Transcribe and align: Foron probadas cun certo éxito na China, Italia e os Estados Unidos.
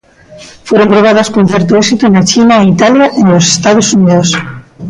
Foron 0.67 0.87
probadas 0.93 1.29
cun 1.33 1.45
certo 1.53 1.71
éxito 1.83 2.05
na 2.07 2.23
China, 2.31 2.67
Italia 2.73 3.07
e 3.21 3.23
os 3.37 3.45
Estados 3.55 3.87
Unidos. 3.97 4.29